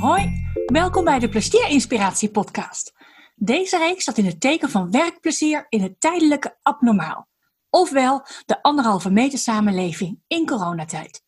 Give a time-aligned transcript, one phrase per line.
[0.00, 2.94] Hoi, welkom bij de Plezierinspiratie podcast.
[3.34, 7.28] Deze reeks staat in het teken van werkplezier in het tijdelijke abnormaal.
[7.70, 11.24] Ofwel de anderhalve meter samenleving in coronatijd.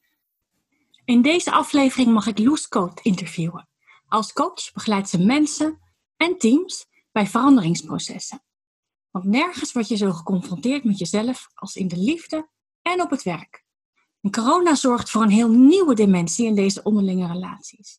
[1.05, 2.69] In deze aflevering mag ik Loes
[3.03, 3.69] interviewen.
[4.09, 5.79] Als coach begeleidt ze mensen
[6.17, 8.43] en teams bij veranderingsprocessen.
[9.11, 12.49] Want nergens word je zo geconfronteerd met jezelf als in de liefde
[12.83, 13.69] en op het werk.
[14.21, 17.99] En corona zorgt voor een heel nieuwe dimensie in deze onderlinge relaties.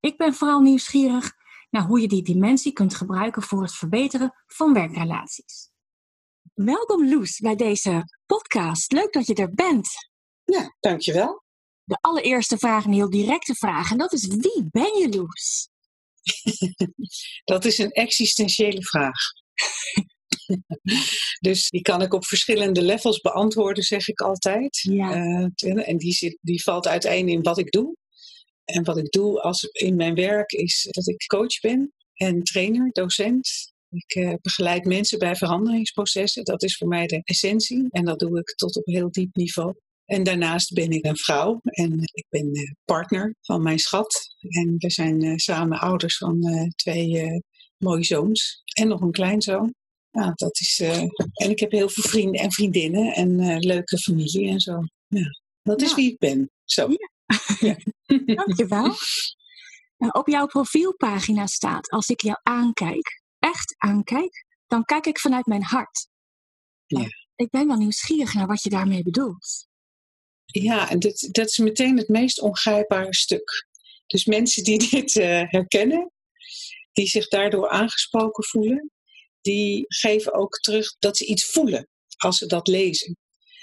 [0.00, 1.32] Ik ben vooral nieuwsgierig
[1.70, 5.70] naar hoe je die dimensie kunt gebruiken voor het verbeteren van werkrelaties.
[6.54, 8.92] Welkom Loes bij deze podcast.
[8.92, 9.88] Leuk dat je er bent.
[10.44, 11.42] Ja, dankjewel.
[11.84, 15.68] De allereerste vraag, een heel directe vraag, en dat is wie ben je Loes?
[17.44, 19.18] dat is een existentiële vraag.
[21.40, 24.78] dus die kan ik op verschillende levels beantwoorden, zeg ik altijd.
[24.78, 25.16] Ja.
[25.16, 27.96] Uh, en die, zit, die valt uiteen in wat ik doe.
[28.64, 32.90] En wat ik doe als, in mijn werk is dat ik coach ben en trainer,
[32.92, 33.72] docent.
[33.90, 36.44] Ik uh, begeleid mensen bij veranderingsprocessen.
[36.44, 37.86] Dat is voor mij de essentie.
[37.90, 39.74] En dat doe ik tot op heel diep niveau.
[40.04, 44.36] En daarnaast ben ik een vrouw en ik ben uh, partner van mijn schat.
[44.48, 46.40] En we zijn samen ouders van
[46.74, 47.42] twee
[47.82, 49.74] mooie zoons en nog een kleinzoon.
[50.12, 53.98] Ja, dat is, uh, en ik heb heel veel vrienden en vriendinnen en uh, leuke
[53.98, 54.80] familie en zo.
[55.08, 56.50] Ja, dat is wie ik ben.
[56.64, 56.88] Zo.
[57.60, 57.76] Ja.
[58.34, 58.94] Dankjewel.
[59.96, 65.46] Nou, op jouw profielpagina staat, als ik jou aankijk, echt aankijk, dan kijk ik vanuit
[65.46, 66.08] mijn hart.
[66.86, 67.10] Nou, Ja.
[67.36, 69.66] Ik ben wel nieuwsgierig naar wat je daarmee bedoelt.
[70.44, 73.66] Ja, en dat, dat is meteen het meest ongrijpbare stuk.
[74.06, 76.12] Dus mensen die dit eh, herkennen,
[76.92, 78.90] die zich daardoor aangesproken voelen,
[79.42, 83.16] die geven ook terug dat ze iets voelen als ze dat lezen.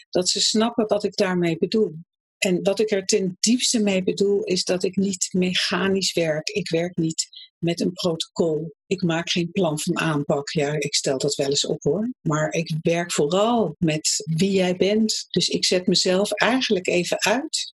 [0.10, 1.96] Dat ze snappen wat ik daarmee bedoel.
[2.38, 6.50] En wat ik er ten diepste mee bedoel, is dat ik niet mechanisch werk.
[6.50, 7.28] Ik werk niet
[7.58, 8.74] met een protocol.
[8.86, 10.50] Ik maak geen plan van aanpak.
[10.50, 12.14] Ja, ik stel dat wel eens op hoor.
[12.22, 15.26] Maar ik werk vooral met wie jij bent.
[15.30, 17.74] Dus ik zet mezelf eigenlijk even uit.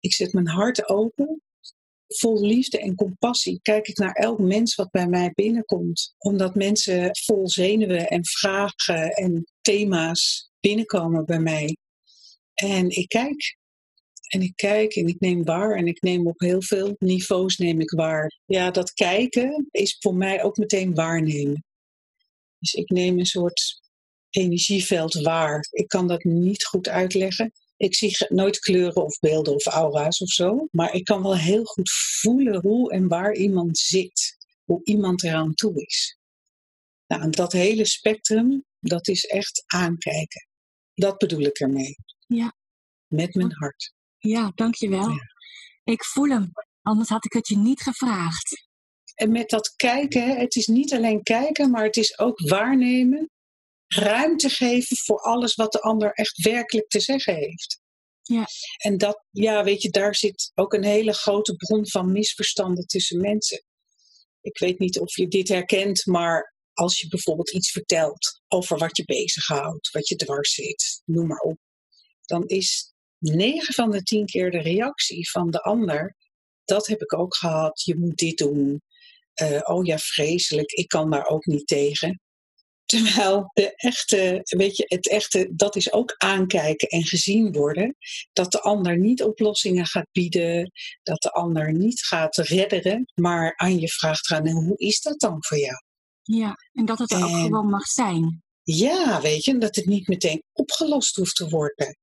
[0.00, 1.42] Ik zet mijn hart open.
[2.08, 6.14] Vol liefde en compassie kijk ik naar elk mens wat bij mij binnenkomt.
[6.18, 11.76] Omdat mensen vol zenuwen en vragen en thema's binnenkomen bij mij.
[12.54, 13.56] En ik kijk.
[14.28, 17.80] En ik kijk en ik neem waar en ik neem op heel veel niveaus neem
[17.80, 18.40] ik waar.
[18.44, 21.64] Ja, dat kijken is voor mij ook meteen waarnemen.
[22.58, 23.80] Dus ik neem een soort
[24.30, 25.66] energieveld waar.
[25.70, 27.52] Ik kan dat niet goed uitleggen.
[27.78, 30.68] Ik zie nooit kleuren of beelden of aura's of zo.
[30.70, 31.90] Maar ik kan wel heel goed
[32.20, 34.36] voelen hoe en waar iemand zit.
[34.64, 36.18] Hoe iemand eraan toe is.
[37.06, 40.48] Nou, en dat hele spectrum, dat is echt aankijken.
[40.94, 41.96] Dat bedoel ik ermee.
[42.26, 42.54] Ja.
[43.06, 43.92] Met mijn hart.
[44.18, 45.10] Ja, dankjewel.
[45.10, 45.18] Ja.
[45.84, 46.50] Ik voel hem,
[46.82, 48.68] anders had ik het je niet gevraagd.
[49.14, 53.30] En met dat kijken, het is niet alleen kijken, maar het is ook waarnemen.
[53.88, 57.80] Ruimte geven voor alles wat de ander echt werkelijk te zeggen heeft.
[58.22, 58.46] Ja.
[58.76, 63.20] En dat, ja, weet je, daar zit ook een hele grote bron van misverstanden tussen
[63.20, 63.64] mensen.
[64.40, 68.96] Ik weet niet of je dit herkent, maar als je bijvoorbeeld iets vertelt over wat
[68.96, 71.58] je bezighoudt, wat je dwars zit, noem maar op,
[72.22, 76.16] dan is 9 van de 10 keer de reactie van de ander:
[76.64, 78.82] dat heb ik ook gehad, je moet dit doen.
[79.32, 82.20] Eh, oh ja, vreselijk, ik kan daar ook niet tegen.
[82.88, 87.96] Terwijl de echte, weet je, het echte, dat is ook aankijken en gezien worden.
[88.32, 90.70] Dat de ander niet oplossingen gaat bieden,
[91.02, 95.20] dat de ander niet gaat redderen, maar aan je vraagt gaan, en hoe is dat
[95.20, 95.76] dan voor jou?
[96.22, 98.42] Ja, en dat het er ook En- gewoon mag zijn.
[98.62, 101.96] Ja, weet je, dat het niet meteen opgelost hoeft te worden.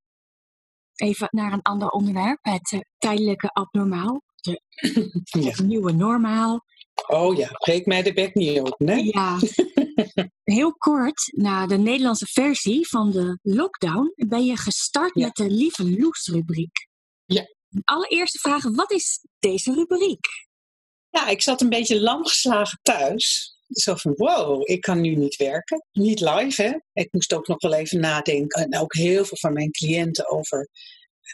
[0.95, 4.21] Even naar een ander onderwerp, het eh, tijdelijke abnormaal.
[4.45, 4.59] Ja.
[5.49, 6.65] Het nieuwe normaal.
[7.07, 8.95] Oh ja, breek mij de bek niet open, hè?
[8.95, 9.39] Ja,
[10.43, 15.25] heel kort na de Nederlandse versie van de lockdown ben je gestart Ja.
[15.25, 16.87] met de Lieve Loes rubriek.
[17.25, 17.41] Ja.
[17.67, 20.25] De allereerste vraag, wat is deze rubriek?
[21.09, 23.53] Ja, ik zat een beetje lam geslagen thuis.
[23.67, 25.85] Zo van, wow, ik kan nu niet werken.
[25.91, 26.73] Niet live, hè.
[26.93, 28.63] Ik moest ook nog wel even nadenken.
[28.63, 30.69] En ook heel veel van mijn cliënten over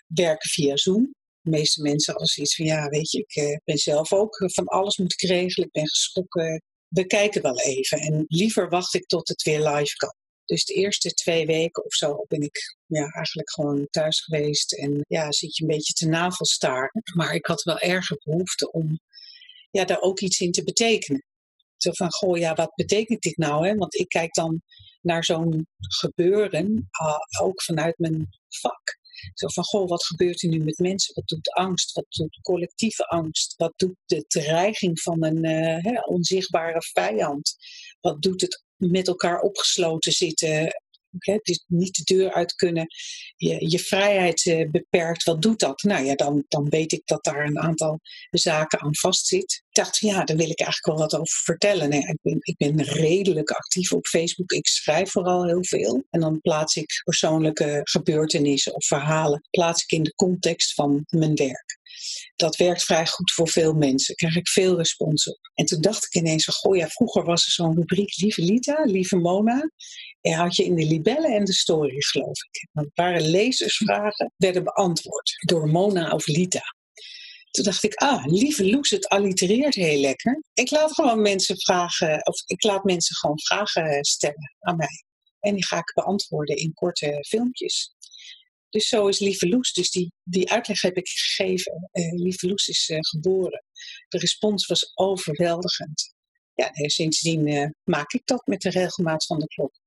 [0.07, 1.13] werken via Zoom.
[1.41, 4.49] De meeste mensen hadden zoiets van, ja, weet je, ik eh, ben zelf ook eh,
[4.49, 5.67] van alles moet ik regelen.
[5.67, 6.61] Ik ben geschrokken.
[6.87, 7.97] We kijken wel even.
[7.99, 10.15] En liever wacht ik tot het weer live kan.
[10.45, 14.73] Dus de eerste twee weken of zo ben ik ja, eigenlijk gewoon thuis geweest.
[14.73, 17.03] En ja, zit je een beetje te navelstaren.
[17.15, 18.99] Maar ik had wel erge behoefte om
[19.71, 21.23] ja, daar ook iets in te betekenen.
[21.77, 23.67] Zo van, goh, ja, wat betekent dit nou?
[23.67, 23.75] Hè?
[23.75, 24.61] Want ik kijk dan
[25.01, 28.99] naar zo'n gebeuren, ah, ook vanuit mijn vak.
[29.33, 31.13] Zo van, goh, wat gebeurt er nu met mensen?
[31.13, 31.91] Wat doet angst?
[31.91, 33.53] Wat doet collectieve angst?
[33.57, 37.55] Wat doet de dreiging van een uh, onzichtbare vijand?
[37.99, 40.80] Wat doet het met elkaar opgesloten zitten
[41.19, 42.87] Dus niet de deur uit kunnen,
[43.35, 45.23] je, je vrijheid uh, beperkt.
[45.23, 45.83] Wat doet dat?
[45.83, 47.99] Nou ja, dan, dan weet ik dat daar een aantal
[48.29, 49.63] zaken aan vastzit.
[49.69, 51.89] Ik dacht, ja, daar wil ik eigenlijk wel wat over vertellen.
[51.89, 54.51] Nee, ik, ben, ik ben redelijk actief op Facebook.
[54.51, 56.03] Ik schrijf vooral heel veel.
[56.09, 61.35] En dan plaats ik persoonlijke gebeurtenissen of verhalen plaats ik in de context van mijn
[61.35, 61.79] werk.
[62.35, 64.15] Dat werkt vrij goed voor veel mensen.
[64.15, 65.39] Krijg ik veel respons op.
[65.53, 69.15] En toen dacht ik ineens goh ja, vroeger was er zo'n rubriek Lieve Lita, Lieve
[69.15, 69.69] Mona.
[70.21, 72.67] Had je in de libellen en de stories, geloof ik.
[72.71, 76.61] Dat waren lezersvragen, werden beantwoord door Mona of Lita.
[77.51, 80.43] Toen dacht ik, ah, lieve Loes, het allitereert heel lekker.
[80.53, 85.03] Ik laat gewoon mensen vragen, of ik laat mensen gewoon vragen stellen aan mij.
[85.39, 87.93] En die ga ik beantwoorden in korte filmpjes.
[88.69, 89.73] Dus zo is Lieve Loes.
[89.73, 91.89] Dus die, die uitleg heb ik gegeven.
[91.91, 93.63] Uh, Lieve Loes is uh, geboren.
[94.07, 96.13] De respons was overweldigend.
[96.53, 99.80] Ja, sindsdien uh, maak ik dat met de regelmaat van de klok.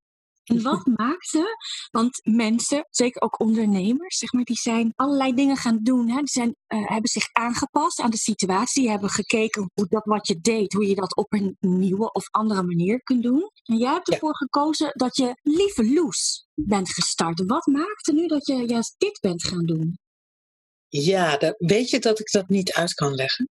[0.44, 1.56] En wat maakte,
[1.90, 6.08] want mensen, zeker ook ondernemers, zeg maar, die zijn allerlei dingen gaan doen.
[6.08, 6.16] Hè?
[6.16, 10.26] Die zijn, uh, hebben zich aangepast aan de situatie, die hebben gekeken hoe dat wat
[10.26, 13.50] je deed, hoe je dat op een nieuwe of andere manier kunt doen.
[13.62, 17.42] En jij hebt ervoor gekozen dat je Lieve Loes bent gestart.
[17.46, 19.98] Wat maakte nu dat je juist dit bent gaan doen?
[20.88, 23.48] Ja, dat, weet je dat ik dat niet uit kan leggen?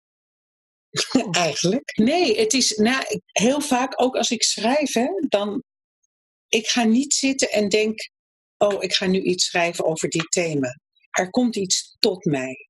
[1.11, 1.27] Oh.
[1.45, 1.97] Eigenlijk.
[1.97, 5.63] Nee, het is nou, heel vaak, ook als ik schrijf, hè, dan
[6.51, 8.09] ik ga niet zitten en denk,
[8.57, 10.79] oh, ik ga nu iets schrijven over dit thema.
[11.11, 12.67] Er komt iets tot mij.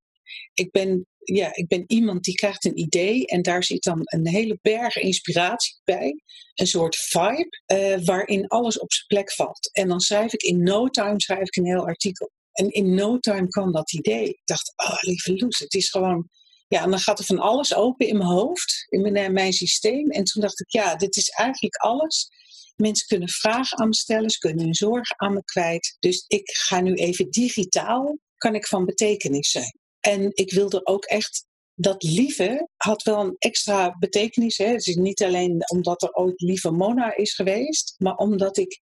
[0.54, 4.28] Ik ben, ja, ik ben iemand die krijgt een idee en daar zit dan een
[4.28, 6.22] hele berg inspiratie bij.
[6.54, 9.70] Een soort vibe uh, waarin alles op zijn plek valt.
[9.72, 12.32] En dan schrijf ik in no time schrijf ik een heel artikel.
[12.52, 14.30] En in no time kwam dat idee.
[14.30, 16.30] Ik dacht, oh lieve Loes, het is gewoon
[16.68, 20.10] ja, en dan gaat er van alles open in mijn hoofd, in mijn, mijn systeem.
[20.10, 22.30] En toen dacht ik, ja, dit is eigenlijk alles
[22.76, 25.96] Mensen kunnen vragen aan me stellen, ze kunnen hun zorgen aan me kwijt.
[26.00, 29.80] Dus ik ga nu even digitaal, kan ik van betekenis zijn.
[30.00, 31.46] En ik wilde ook echt
[31.76, 34.58] dat lieve had wel een extra betekenis.
[34.58, 34.66] Hè.
[34.66, 38.82] Het is niet alleen omdat er ooit lieve Mona is geweest, maar omdat ik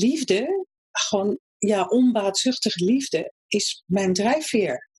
[0.00, 4.90] liefde, gewoon ja, onbaatzuchtige liefde, is mijn drijfveer.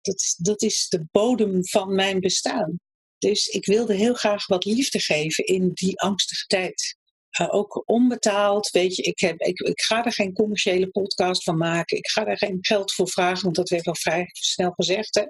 [0.00, 2.78] Dat dat is de bodem van mijn bestaan.
[3.18, 6.96] Dus ik wilde heel graag wat liefde geven in die angstige tijd.
[7.40, 8.70] Uh, ook onbetaald.
[8.70, 11.96] Weet je, ik, heb, ik, ik ga er geen commerciële podcast van maken.
[11.96, 15.14] Ik ga er geen geld voor vragen, want dat werd al vrij snel gezegd.
[15.14, 15.24] Hè?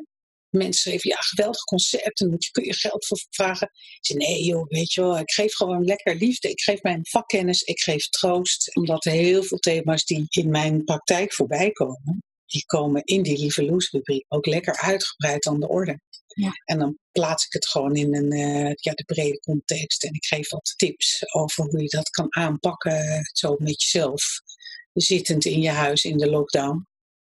[0.50, 3.70] Mensen schreven, ja, geweldig concept, en moet je, kun je geld voor vragen.
[4.00, 6.50] Ik nee joh, weet je wel, ik geef gewoon lekker liefde.
[6.50, 8.76] Ik geef mijn vakkennis, ik geef troost.
[8.76, 13.38] Omdat er heel veel thema's die in mijn praktijk voorbij komen, die komen in die
[13.38, 16.00] Lieve Loes rubriek ook lekker uitgebreid aan de orde.
[16.34, 16.50] Ja.
[16.64, 20.04] En dan plaats ik het gewoon in een, uh, ja, de brede context.
[20.04, 24.22] En ik geef wat tips over hoe je dat kan aanpakken, zo met jezelf.
[24.92, 26.88] Zittend in je huis in de lockdown.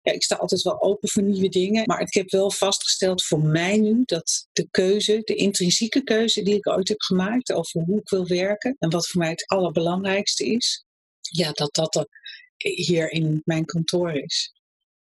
[0.02, 1.82] Ja, ik sta altijd wel open voor nieuwe dingen.
[1.87, 6.55] Maar ik heb wel vastgesteld voor mij nu dat de keuze, de intrinsieke keuze die
[6.55, 10.44] ik ooit heb gemaakt over hoe ik wil werken en wat voor mij het allerbelangrijkste
[10.44, 10.85] is,
[11.20, 12.08] ja, dat dat er
[12.56, 14.52] hier in mijn kantoor is.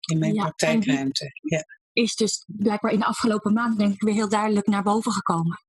[0.01, 1.31] In mijn praktijkruimte.
[1.43, 5.13] Ja is dus blijkbaar in de afgelopen maanden denk ik weer heel duidelijk naar boven
[5.13, 5.63] gekomen.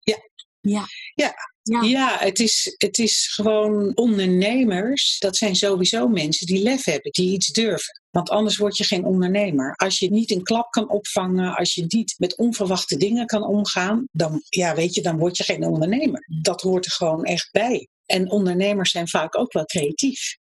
[0.00, 0.18] Ja.
[0.60, 0.84] Ja.
[1.14, 1.82] Ja, ja.
[1.82, 5.18] ja, het, is, het is gewoon ondernemers.
[5.18, 8.00] Dat zijn sowieso mensen die lef hebben, die iets durven.
[8.10, 9.74] Want anders word je geen ondernemer.
[9.74, 14.08] Als je niet een klap kan opvangen, als je niet met onverwachte dingen kan omgaan,
[14.12, 16.26] dan, ja, weet je, dan word je geen ondernemer.
[16.42, 17.88] Dat hoort er gewoon echt bij.
[18.06, 20.36] En ondernemers zijn vaak ook wel creatief.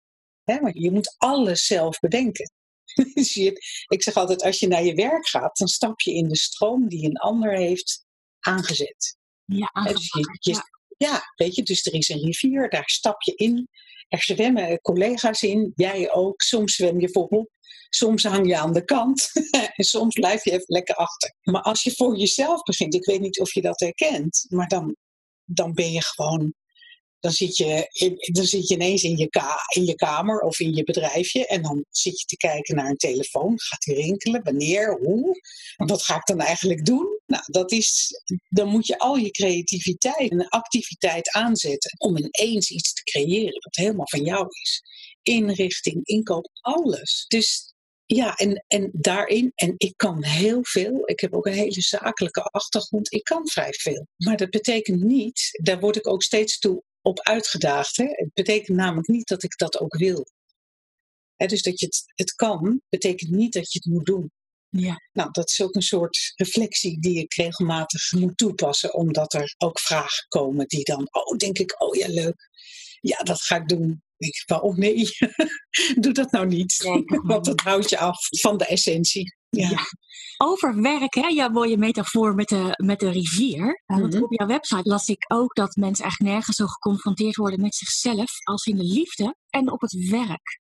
[0.45, 0.61] Hè?
[0.61, 2.51] Want je moet alles zelf bedenken.
[3.15, 3.37] Dus
[3.87, 6.89] ik zeg altijd, als je naar je werk gaat, dan stap je in de stroom
[6.89, 8.05] die een ander heeft
[8.41, 9.17] aangezet.
[9.45, 10.63] Ja, dus ja.
[10.97, 13.69] ja, weet je, dus er is een rivier, daar stap je in.
[14.09, 16.43] Er zwemmen collega's in, jij ook.
[16.43, 17.51] Soms zwem je voorop,
[17.89, 19.31] soms hang je aan de kant
[19.77, 21.35] en soms blijf je even lekker achter.
[21.43, 24.97] Maar als je voor jezelf begint, ik weet niet of je dat herkent, maar dan,
[25.45, 26.55] dan ben je gewoon
[27.21, 27.89] dan zit je,
[28.33, 29.29] dan zit je ineens in je,
[29.75, 32.97] in je kamer of in je bedrijfje en dan zit je te kijken naar een
[32.97, 33.61] telefoon.
[33.61, 34.43] Gaat die rinkelen?
[34.43, 34.99] Wanneer?
[34.99, 35.41] Hoe?
[35.77, 37.21] Wat ga ik dan eigenlijk doen?
[37.27, 38.11] Nou, dat is,
[38.49, 43.77] dan moet je al je creativiteit en activiteit aanzetten om ineens iets te creëren wat
[43.77, 44.83] helemaal van jou is.
[45.23, 47.25] Inrichting, inkoop, alles.
[47.29, 47.75] Dus
[48.07, 51.03] ja, en, en daarin, en ik kan heel veel.
[51.05, 53.13] Ik heb ook een hele zakelijke achtergrond.
[53.13, 54.07] Ik kan vrij veel.
[54.17, 57.97] Maar dat betekent niet, daar word ik ook steeds toe op uitgedaagd.
[57.97, 58.05] Hè?
[58.05, 60.27] Het betekent namelijk niet dat ik dat ook wil.
[61.37, 64.31] dus dat je het, het kan, betekent niet dat je het moet doen.
[64.71, 64.97] Ja.
[65.13, 69.81] Nou, dat is ook een soort reflectie die ik regelmatig moet toepassen, omdat er ook
[69.81, 72.49] vragen komen die dan, oh, denk ik, oh ja, leuk.
[73.01, 74.03] Ja, dat ga ik doen.
[74.17, 75.09] Denk ik, waarom nee?
[76.01, 76.77] Doe dat nou niet.
[77.31, 79.37] Want dat houdt je af van de essentie.
[79.51, 79.69] Ja.
[79.69, 79.79] Ja.
[80.37, 83.83] Over werk, hè, jouw mooie metafoor met de, met de rivier.
[83.87, 84.23] Want Mhm.
[84.23, 88.31] op jouw website las ik ook dat mensen eigenlijk nergens zo geconfronteerd worden met zichzelf
[88.45, 90.59] als in de liefde en op het werk.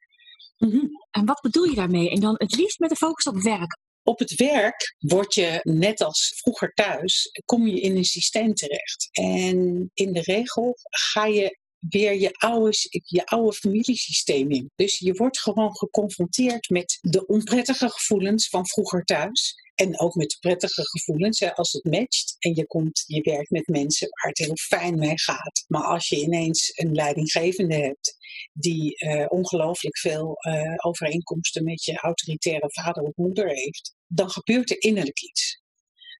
[0.58, 0.86] Mhm.
[1.10, 2.10] En wat bedoel je daarmee?
[2.10, 3.78] En dan het liefst met de focus op werk.
[4.02, 9.08] Op het werk word je, net als vroeger thuis, kom je in een systeem terecht.
[9.12, 10.76] En in de regel
[11.12, 14.70] ga je weer je oude, je oude familiesysteem in.
[14.74, 19.64] Dus je wordt gewoon geconfronteerd met de onprettige gevoelens van vroeger thuis.
[19.74, 22.36] En ook met de prettige gevoelens als het matcht.
[22.38, 25.64] En je, komt, je werkt met mensen waar het heel fijn mee gaat.
[25.66, 28.16] Maar als je ineens een leidinggevende hebt
[28.52, 34.70] die eh, ongelooflijk veel eh, overeenkomsten met je autoritaire vader of moeder heeft, dan gebeurt
[34.70, 35.60] er innerlijk iets.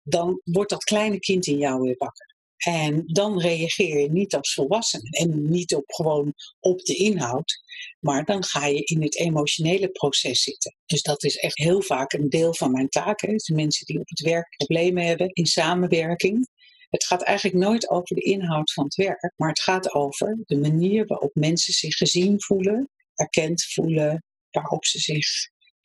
[0.02, 2.35] Dan wordt dat kleine kind in jou weer wakker.
[2.56, 7.58] En dan reageer je niet als volwassene en niet op gewoon op de inhoud,
[8.00, 10.76] maar dan ga je in het emotionele proces zitten.
[10.86, 12.86] Dus dat is echt heel vaak een deel van mijn.
[12.90, 13.32] Hè.
[13.32, 16.48] Dus mensen die op het werk problemen hebben in samenwerking.
[16.90, 20.56] Het gaat eigenlijk nooit over de inhoud van het werk, maar het gaat over de
[20.56, 25.28] manier waarop mensen zich gezien voelen, erkend voelen, waarop ze zich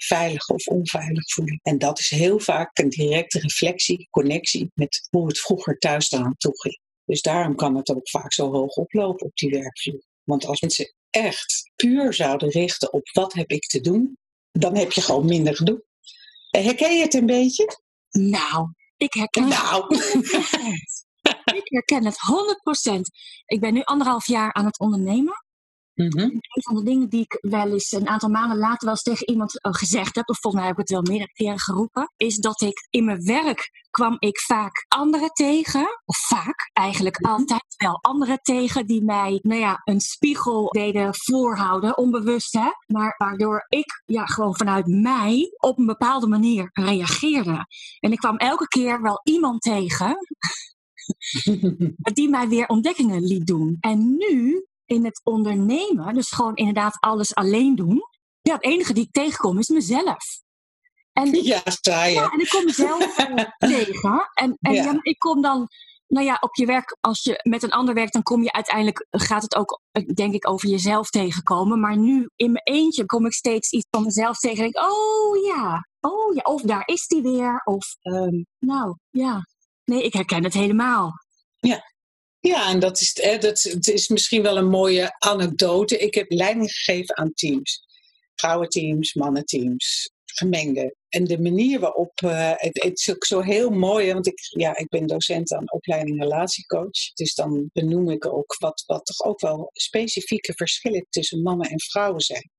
[0.03, 1.59] veilig of onveilig voelen.
[1.63, 6.35] En dat is heel vaak een directe reflectie, connectie met hoe het vroeger thuis eraan
[6.37, 6.79] toe ging.
[7.05, 10.03] Dus daarom kan het ook vaak zo hoog oplopen op die werkvloer.
[10.23, 14.17] Want als mensen echt puur zouden richten op wat heb ik te doen,
[14.51, 15.83] dan heb je gewoon minder gedoe.
[16.49, 17.79] Herken je het een beetje?
[18.09, 19.53] Nou, ik herken het.
[19.53, 19.85] Nou,
[21.55, 22.17] Ik herken het
[22.95, 22.99] 100%.
[23.45, 25.40] Ik ben nu anderhalf jaar aan het ondernemen.
[26.01, 26.19] Mhm.
[26.19, 29.29] Een van de dingen die ik wel eens een aantal maanden later wel eens tegen
[29.29, 32.37] iemand eh, gezegd heb, of volgens mij heb ik het wel meerdere keren geroepen, is
[32.37, 37.99] dat ik in mijn werk kwam ik vaak anderen tegen, of vaak eigenlijk altijd wel
[38.01, 44.01] anderen tegen die mij, nou ja, een spiegel deden voorhouden, onbewust hè, maar waardoor ik
[44.05, 47.65] ja gewoon vanuit mij op een bepaalde manier reageerde.
[47.99, 50.17] En ik kwam elke keer wel iemand tegen
[52.13, 53.77] die mij weer ontdekkingen liet doen.
[53.79, 58.01] En nu in het ondernemen, dus gewoon inderdaad alles alleen doen.
[58.41, 60.41] Ja, het enige die ik tegenkom is mezelf.
[61.13, 64.29] En, ja, saai ja, en ik kom mezelf eh, tegen.
[64.33, 64.83] En, en Ja.
[64.83, 65.67] ja, ik kom dan,
[66.07, 69.07] nou ja, op je werk, als je met een ander werkt, dan kom je uiteindelijk,
[69.09, 71.79] gaat het ook, eh, denk ik, over jezelf tegenkomen.
[71.79, 74.57] Maar nu in mijn eentje kom ik steeds iets van mezelf tegen.
[74.57, 77.61] En denk, oh ja, oh ja, of daar is die weer.
[77.63, 79.45] Of, ehm, nou ja,
[79.83, 81.11] nee, ik herken het helemaal.
[81.59, 81.90] Ja,
[82.41, 85.97] en dat is, hè, dat, het is misschien wel een mooie anekdote.
[85.97, 87.83] Ik heb leiding gegeven aan teams.
[88.35, 90.95] Vrouwenteams, mannenteams, gemengde.
[91.09, 94.77] En de manier waarop, eh, het, het is ook zo heel mooi, want ik, ja,
[94.77, 97.13] ik ben docent aan opleiding relatiecoach.
[97.13, 101.79] Dus dan benoem ik ook wat, wat toch ook wel specifieke verschillen tussen mannen en
[101.79, 102.49] vrouwen zijn.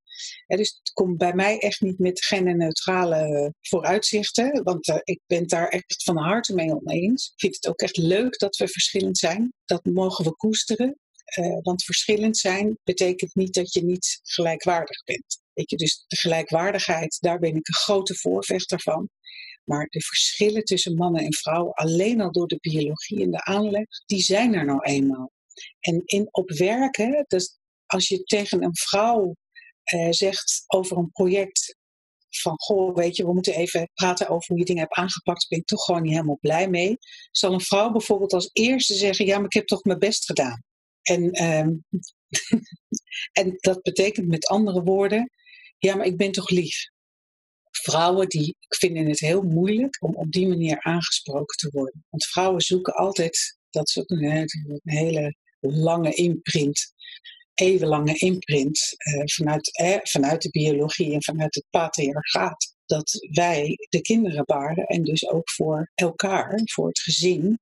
[0.47, 5.67] Dus het komt bij mij echt niet met genderneutrale vooruitzichten, want eh, ik ben daar
[5.67, 7.27] echt van harte mee oneens.
[7.27, 9.53] Ik vind het ook echt leuk dat we verschillend zijn.
[9.65, 10.97] Dat mogen we koesteren.
[11.23, 15.41] Eh, want verschillend zijn betekent niet dat je niet gelijkwaardig bent.
[15.53, 19.09] Weet je, dus de gelijkwaardigheid, daar ben ik een grote voorvechter van.
[19.63, 23.85] Maar de verschillen tussen mannen en vrouwen, alleen al door de biologie en de aanleg,
[24.05, 25.31] die zijn er nou eenmaal.
[25.79, 29.35] En in, op werken, dus als je tegen een vrouw
[29.83, 31.77] eh, zegt over een project
[32.41, 35.49] van, goh, weet je, we moeten even praten over hoe je dingen hebt aangepakt, daar
[35.49, 36.97] ben ik toch gewoon niet helemaal blij mee.
[37.31, 40.63] Zal een vrouw bijvoorbeeld als eerste zeggen, ja, maar ik heb toch mijn best gedaan.
[41.01, 41.69] En, ehm,
[43.41, 45.29] en dat betekent met andere woorden,
[45.77, 46.91] ja, maar ik ben toch lief.
[47.71, 52.05] Vrouwen die vinden het heel moeilijk om op die manier aangesproken te worden.
[52.09, 56.93] Want vrouwen zoeken altijd, dat is ook een, een hele lange imprint,
[57.53, 59.71] eeuwenlange imprint eh, vanuit,
[60.03, 62.75] vanuit de biologie en vanuit het patriarchaat.
[62.85, 67.59] Dat wij de kinderen baren en dus ook voor elkaar, voor het gezin,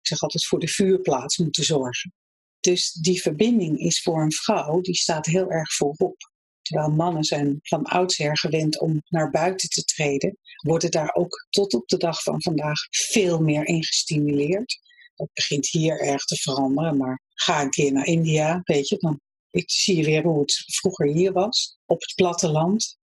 [0.00, 2.12] ik zeg altijd voor de vuurplaats moeten zorgen.
[2.60, 6.16] Dus die verbinding is voor een vrouw, die staat heel erg voorop.
[6.62, 11.74] Terwijl mannen zijn van oudsher gewend om naar buiten te treden, worden daar ook tot
[11.74, 14.78] op de dag van vandaag veel meer in gestimuleerd.
[15.16, 19.20] Dat begint hier erg te veranderen, maar ga een keer naar India, weet je, dan
[19.50, 22.98] zie je weer hoe het vroeger hier was, op het platteland.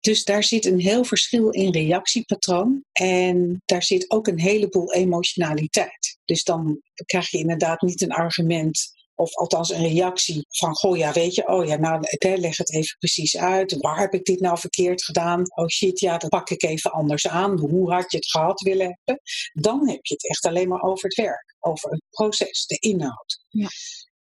[0.00, 6.18] Dus daar zit een heel verschil in reactiepatroon en daar zit ook een heleboel emotionaliteit.
[6.24, 11.12] Dus dan krijg je inderdaad niet een argument Of althans een reactie van, goh ja,
[11.12, 13.76] weet je, oh ja, nou leg het even precies uit.
[13.76, 15.42] Waar heb ik dit nou verkeerd gedaan?
[15.54, 17.58] Oh shit, ja, dat pak ik even anders aan.
[17.58, 19.24] Hoe had je het gehad willen hebben?
[19.52, 23.44] Dan heb je het echt alleen maar over het werk, over het proces, de inhoud.
[23.48, 23.68] Ja.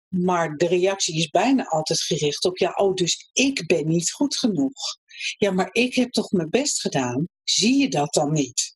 [0.07, 4.37] Maar de reactie is bijna altijd gericht op, ja, oh, dus ik ben niet goed
[4.37, 4.97] genoeg.
[5.37, 7.27] Ja, maar ik heb toch mijn best gedaan.
[7.43, 8.75] Zie je dat dan niet?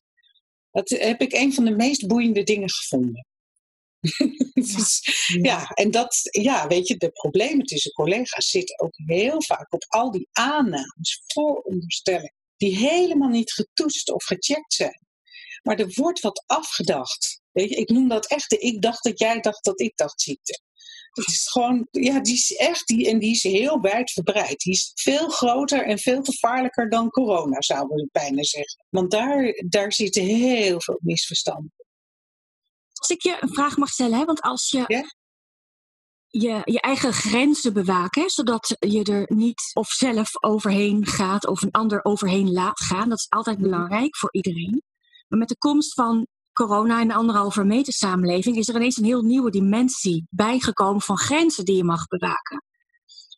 [0.70, 3.26] Dat heb ik een van de meest boeiende dingen gevonden.
[4.54, 5.00] dus,
[5.42, 9.84] ja, en dat, ja, weet je, de problemen tussen collega's zitten ook heel vaak op
[9.88, 15.06] al die aannames, vooronderstellingen, die helemaal niet getoetst of gecheckt zijn.
[15.62, 17.40] Maar er wordt wat afgedacht.
[17.52, 20.20] Weet je, ik noem dat echt de ik dacht dat jij dacht dat ik dacht
[20.20, 20.60] ziekte.
[21.12, 24.58] Dat is gewoon, ja, die is echt, die, en die is heel wijdverbreid.
[24.58, 28.84] Die is veel groter en veel gevaarlijker dan corona, zouden we bijna zeggen.
[28.88, 31.72] Want daar, daar zitten heel veel misverstanden.
[32.98, 34.24] Als ik je een vraag mag stellen, hè?
[34.24, 35.06] want als je
[36.28, 41.70] je, je eigen grenzen bewaken, zodat je er niet of zelf overheen gaat of een
[41.70, 43.68] ander overheen laat gaan, dat is altijd mhm.
[43.68, 44.82] belangrijk voor iedereen.
[45.28, 49.04] Maar met de komst van corona en de anderhalve meter samenleving is er ineens een
[49.04, 52.62] heel nieuwe dimensie bijgekomen van grenzen die je mag bewaken.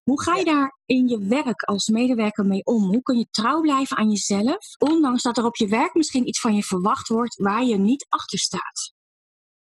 [0.02, 2.82] Hoe ga je daar in je werk als medewerker mee om?
[2.82, 6.40] Hoe kun je trouw blijven aan jezelf, ondanks dat er op je werk misschien iets
[6.40, 8.92] van je verwacht wordt waar je niet achter staat?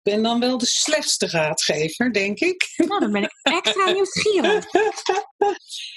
[0.06, 2.72] Ik ben dan wel de slechtste raadgever, denk ik.
[2.76, 4.64] Nou, dan ben ik extra nieuwsgierig.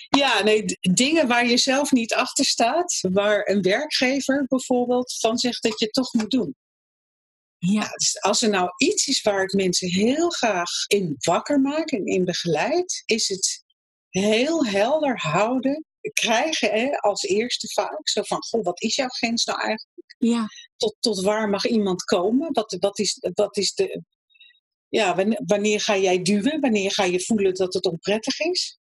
[0.09, 5.63] ja, nee, dingen waar je zelf niet achter staat, waar een werkgever bijvoorbeeld van zegt
[5.63, 6.55] dat je het toch moet doen.
[7.57, 7.87] Ja.
[7.97, 12.05] dus als er nou iets is waar ik mensen heel graag in wakker maak en
[12.05, 13.63] in begeleid, is het
[14.09, 18.09] heel helder houden, krijgen hè, als eerste vaak.
[18.09, 20.08] Zo van, goh, wat is jouw grens nou eigenlijk?
[20.19, 20.47] Ja.
[20.77, 22.53] Tot, tot waar mag iemand komen?
[22.53, 24.03] Wat, wat, is, wat is de...
[24.87, 26.59] Ja, wanneer ga jij duwen?
[26.59, 28.79] Wanneer ga je voelen dat het onprettig is?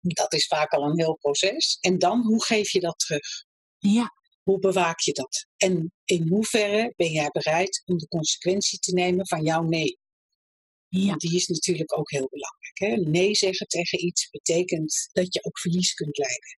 [0.00, 1.78] Dat is vaak al een heel proces.
[1.80, 3.44] En dan, hoe geef je dat terug?
[3.78, 4.12] Ja.
[4.42, 5.46] Hoe bewaak je dat?
[5.56, 9.98] En in hoeverre ben jij bereid om de consequentie te nemen van jouw nee?
[10.88, 11.06] Ja.
[11.06, 12.78] Want die is natuurlijk ook heel belangrijk.
[12.78, 13.10] Hè?
[13.10, 16.58] Nee zeggen tegen iets betekent dat je ook verlies kunt leiden.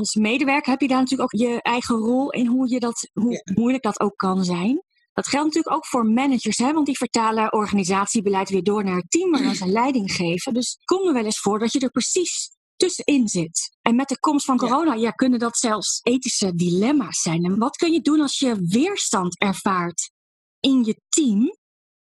[0.00, 3.42] Als medewerker heb je daar natuurlijk ook je eigen rol in hoe, je dat, hoe
[3.54, 4.82] moeilijk dat ook kan zijn.
[5.12, 6.72] Dat geldt natuurlijk ook voor managers, hè?
[6.72, 10.54] want die vertalen organisatiebeleid weer door naar het team waar ze leiding geven.
[10.54, 13.76] Dus het komt er wel eens voor dat je er precies tussenin zit.
[13.82, 15.10] En met de komst van corona ja.
[15.10, 17.44] kunnen dat zelfs ethische dilemma's zijn.
[17.44, 20.10] En wat kun je doen als je weerstand ervaart
[20.60, 21.56] in je team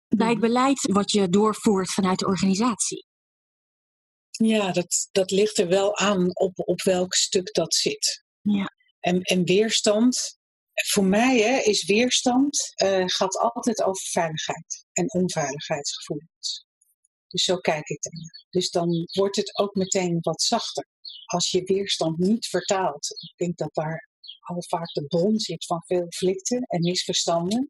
[0.08, 0.48] bij het mhm.
[0.48, 3.08] beleid wat je doorvoert vanuit de organisatie?
[4.46, 8.24] Ja, dat, dat ligt er wel aan op, op welk stuk dat zit.
[8.42, 8.74] Ja.
[9.00, 10.38] En, en weerstand,
[10.74, 16.66] voor mij hè, is weerstand, uh, gaat altijd over veiligheid en onveiligheidsgevoelens.
[17.28, 18.46] Dus zo kijk ik er.
[18.50, 20.88] Dus dan wordt het ook meteen wat zachter.
[21.26, 23.10] Als je weerstand niet vertaalt.
[23.10, 27.70] Ik denk dat daar al vaak de bron zit van veel conflicten en misverstanden.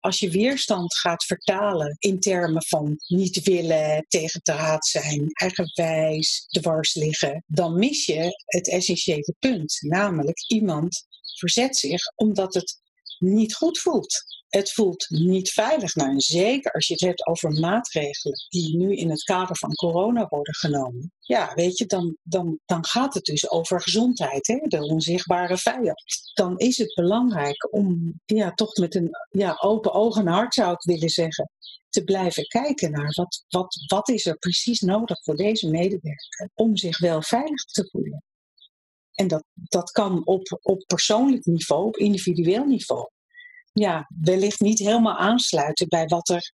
[0.00, 6.46] Als je weerstand gaat vertalen in termen van niet willen, tegen te raad zijn, eigenwijs,
[6.48, 9.76] dwars liggen, dan mis je het essentiële punt.
[9.80, 11.06] Namelijk iemand
[11.38, 12.80] verzet zich omdat het
[13.18, 15.94] niet goed voelt het voelt niet veilig.
[15.94, 20.26] Nou, zeker als je het hebt over maatregelen die nu in het kader van corona
[20.28, 21.12] worden genomen.
[21.18, 24.56] Ja, weet je, dan, dan, dan gaat het dus over gezondheid, hè?
[24.56, 26.02] de onzichtbare vijand.
[26.34, 30.72] Dan is het belangrijk om ja, toch met een ja, open oog en hart, zou
[30.72, 31.50] ik willen zeggen,
[31.88, 36.76] te blijven kijken naar wat, wat, wat is er precies nodig voor deze medewerker om
[36.76, 38.22] zich wel veilig te voelen.
[39.12, 43.08] En dat, dat kan op, op persoonlijk niveau, op individueel niveau
[43.72, 46.52] ja, wellicht niet helemaal aansluiten bij wat er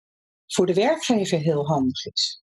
[0.47, 2.41] voor de werkgever heel handig is.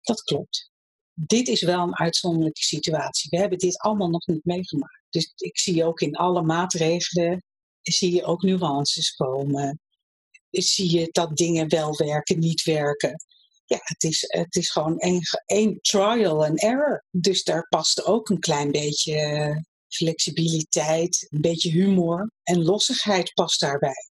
[0.00, 0.70] Dat klopt.
[1.12, 3.30] Dit is wel een uitzonderlijke situatie.
[3.30, 5.04] We hebben dit allemaal nog niet meegemaakt.
[5.10, 7.42] Dus ik zie ook in alle maatregelen,
[7.82, 9.80] zie je ook nuances komen.
[10.50, 13.24] Zie je dat dingen wel werken, niet werken.
[13.64, 14.98] Ja, het is, het is gewoon
[15.46, 17.04] één trial and error.
[17.10, 19.64] Dus daar past ook een klein beetje
[19.96, 24.10] flexibiliteit, een beetje humor en lossigheid past daarbij.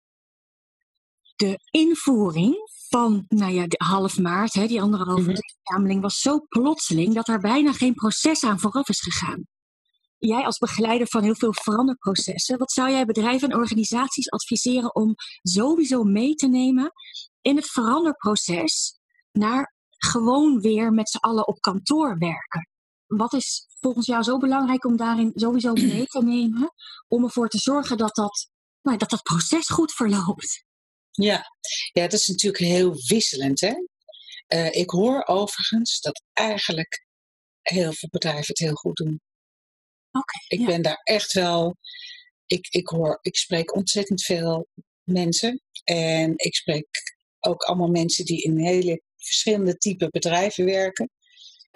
[1.37, 2.57] De invoering
[2.88, 7.38] van nou ja, de half maart, hè, die anderhalve mm was zo plotseling dat er
[7.38, 9.47] bijna geen proces aan vooraf is gegaan.
[10.19, 15.14] Jij als begeleider van heel veel veranderprocessen, wat zou jij bedrijven en organisaties adviseren om
[15.43, 16.93] sowieso mee te nemen
[17.41, 18.99] in het veranderproces
[19.33, 22.69] naar gewoon weer met z'n allen op kantoor werken?
[23.09, 26.73] Wat is volgens jou zo belangrijk om daarin sowieso mee te nemen?
[27.09, 28.51] Om ervoor te zorgen dat dat,
[28.83, 30.66] nou, dat, dat proces goed verloopt.
[31.11, 31.44] Ja.
[31.92, 33.61] ja, dat is natuurlijk heel wisselend.
[33.61, 33.75] Hè?
[34.55, 37.07] Uh, ik hoor overigens dat eigenlijk
[37.62, 39.21] heel veel bedrijven het heel goed doen.
[40.11, 40.66] Okay, ik ja.
[40.66, 41.77] ben daar echt wel.
[42.47, 44.68] Ik, ik hoor, ik spreek ontzettend veel
[45.03, 45.62] mensen.
[45.85, 46.87] En ik spreek
[47.40, 51.11] ook allemaal mensen die in hele verschillende type bedrijven werken.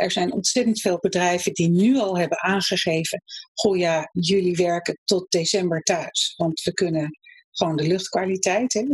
[0.02, 3.22] Er zijn ontzettend veel bedrijven die nu al hebben aangegeven:
[3.54, 6.34] Goh ja, jullie werken tot december thuis.
[6.36, 7.18] Want we kunnen
[7.52, 8.72] gewoon de luchtkwaliteit.
[8.72, 8.84] Hè,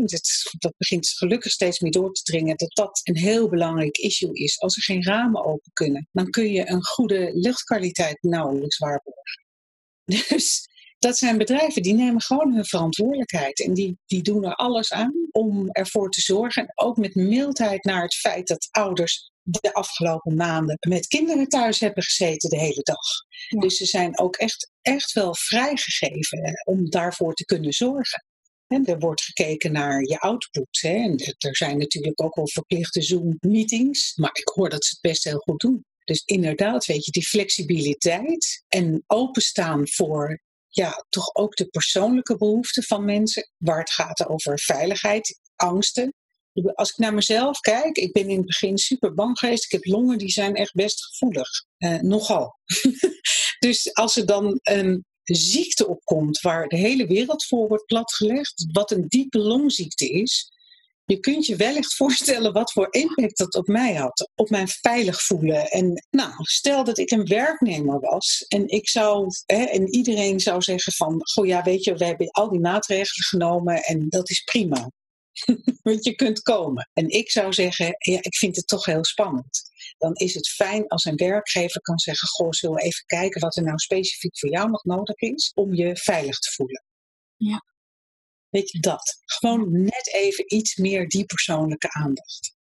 [0.58, 4.60] dat, begint gelukkig steeds meer door te dringen dat dat een heel belangrijk issue is.
[4.60, 9.46] Als er geen ramen open kunnen, dan kun je een goede luchtkwaliteit nauwelijks waarborgen.
[10.28, 10.68] Dus
[10.98, 15.28] dat zijn bedrijven die nemen gewoon hun verantwoordelijkheid en die, die doen er alles aan
[15.30, 16.72] om ervoor te zorgen.
[16.74, 22.02] Ook met mildheid naar het feit dat ouders de afgelopen maanden met kinderen thuis hebben
[22.02, 23.06] gezeten de hele dag.
[23.48, 23.60] Ja.
[23.60, 28.24] Dus ze zijn ook echt, echt wel vrijgegeven om daarvoor te kunnen zorgen.
[28.66, 30.78] En er wordt gekeken naar je output.
[30.80, 30.94] Hè.
[30.94, 34.16] En er zijn natuurlijk ook wel verplichte Zoom-meetings.
[34.16, 35.84] Maar ik hoor dat ze het best heel goed doen.
[36.04, 42.82] Dus inderdaad, weet je, die flexibiliteit en openstaan voor ja, toch ook de persoonlijke behoeften
[42.82, 43.50] van mensen.
[43.56, 46.14] Waar het gaat over veiligheid, angsten.
[46.74, 49.64] Als ik naar mezelf kijk, ik ben in het begin super bang geweest.
[49.64, 51.48] Ik heb longen die zijn echt best gevoelig.
[51.78, 52.58] Uh, nogal.
[53.66, 58.90] dus als er dan een ziekte opkomt waar de hele wereld voor wordt platgelegd, wat
[58.90, 60.50] een diepe longziekte is,
[61.04, 65.22] je kunt je wellicht voorstellen wat voor impact dat op mij had, op mijn veilig
[65.22, 65.70] voelen.
[65.70, 70.62] En nou, stel dat ik een werknemer was en ik zou, hè, en iedereen zou
[70.62, 74.42] zeggen van, goh ja, weet je, we hebben al die maatregelen genomen en dat is
[74.42, 74.90] prima.
[75.82, 76.90] Want je kunt komen.
[76.92, 79.60] En ik zou zeggen, ja, ik vind het toch heel spannend.
[79.98, 83.56] Dan is het fijn als een werkgever kan zeggen, goh, zullen we even kijken wat
[83.56, 86.84] er nou specifiek voor jou nog nodig is om je veilig te voelen.
[87.36, 87.64] Ja.
[88.48, 89.18] Weet je dat?
[89.24, 92.56] Gewoon net even iets meer die persoonlijke aandacht.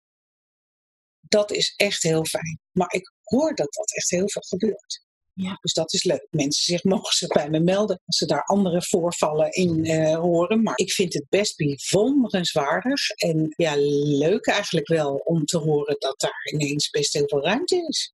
[1.20, 2.60] Dat is echt heel fijn.
[2.70, 5.01] Maar ik hoor dat dat echt heel veel gebeurt.
[5.34, 5.58] Ja.
[5.60, 6.26] Dus dat is leuk.
[6.30, 10.62] Mensen zich mogen zich bij me melden als ze daar andere voorvallen in uh, horen.
[10.62, 13.74] Maar ik vind het best bewonderenswaardig en ja,
[14.18, 18.12] leuk eigenlijk wel om te horen dat daar ineens best heel veel ruimte is.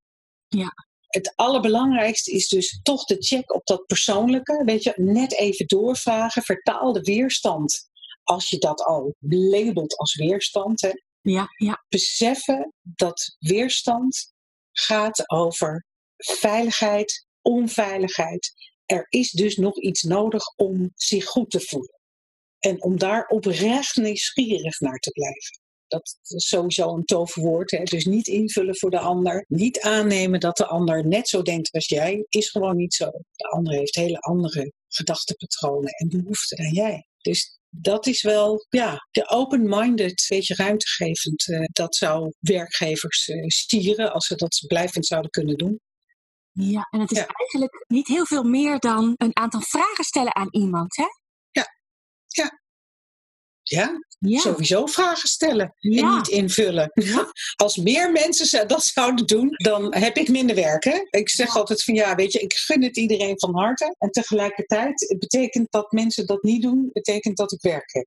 [0.49, 0.73] Ja.
[1.09, 4.63] Het allerbelangrijkste is dus toch de check op dat persoonlijke.
[4.65, 6.43] Weet je, net even doorvragen.
[6.43, 7.89] Vertaal de weerstand.
[8.23, 10.81] Als je dat al labelt als weerstand.
[10.81, 10.91] Hè.
[11.21, 11.85] Ja, ja.
[11.89, 14.33] Beseffen dat weerstand
[14.73, 15.87] gaat over
[16.19, 18.53] veiligheid, onveiligheid.
[18.87, 22.01] Er is dus nog iets nodig om zich goed te voelen.
[22.59, 25.61] En om daar oprecht nieuwsgierig naar te blijven.
[25.87, 27.71] Dat is sowieso een toverwoord.
[27.71, 27.83] Hè?
[27.83, 29.45] Dus niet invullen voor de ander.
[29.49, 32.25] Niet aannemen dat de ander net zo denkt als jij.
[32.29, 33.11] Is gewoon niet zo.
[33.33, 37.07] De ander heeft hele andere gedachtepatronen en behoeften dan jij.
[37.19, 41.47] Dus dat is wel, ja, de open-minded, beetje ruimtegevend.
[41.47, 45.81] Uh, dat zou werkgevers uh, stieren als ze dat blijvend zouden kunnen doen.
[46.61, 47.27] Ja, en het is Ja.
[47.27, 51.05] eigenlijk niet heel veel meer dan een aantal vragen stellen aan iemand, hè?
[53.63, 54.39] Ja, Ja.
[54.41, 56.17] sowieso vragen stellen en Ja.
[56.17, 56.91] niet invullen.
[56.95, 57.33] Ja.
[57.57, 60.85] Als meer mensen dat zouden doen, dan heb ik minder werk.
[60.85, 60.99] Hè?
[61.11, 61.53] Ik zeg Ja.
[61.61, 63.95] altijd van ja, weet je, ik gun het iedereen van harte.
[63.99, 68.07] En tegelijkertijd het betekent dat mensen dat niet doen, betekent dat ik werk heb.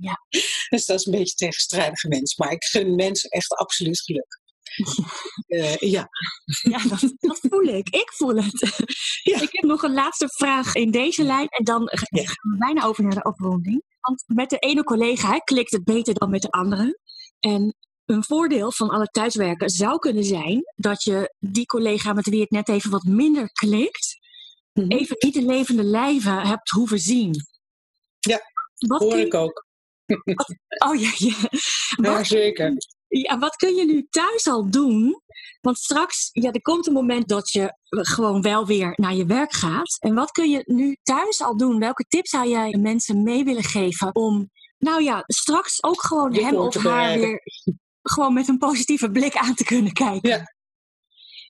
[0.00, 0.16] Ja.
[0.70, 2.36] dus dat is een beetje tegenstrijdige mens.
[2.36, 4.40] Maar ik gun mensen echt absoluut geluk.
[5.46, 6.08] Eh, ja.
[6.62, 7.88] Ja, dat, dat voel ik.
[7.88, 8.60] Ik voel het.
[9.22, 9.40] Ja.
[9.40, 11.98] Ik heb nog een laatste vraag in deze lijn en dan Ja.
[12.24, 13.82] gaan we bijna over naar de afronding.
[14.00, 16.98] Want met de ene collega hè, klikt het beter dan met de andere.
[17.40, 22.40] En een voordeel van alle thuiswerken zou kunnen zijn dat je die collega met wie
[22.40, 24.20] het net even wat minder klikt,
[24.72, 24.90] Mhm.
[24.90, 27.34] even niet de levende lijven hebt hoeven zien.
[28.20, 28.40] Ja,
[28.86, 29.64] wat Hoor kun ik ook.
[30.84, 31.34] Oh ja, ja.
[32.02, 32.72] Ja, Wat, zeker.
[33.20, 35.22] Ja, wat kun je nu thuis al doen?
[35.60, 39.52] Want straks, ja, er komt een moment dat je gewoon wel weer naar je werk
[39.52, 39.96] gaat.
[39.98, 41.78] En wat kun je nu thuis al doen?
[41.78, 46.42] Welke tips zou jij mensen mee willen geven om, nou ja, straks ook gewoon Dit
[46.42, 47.42] hem of haar weer
[48.02, 50.30] gewoon met een positieve blik aan te kunnen kijken?
[50.30, 50.54] Ja.